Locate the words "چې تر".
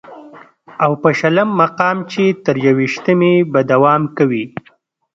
2.11-2.55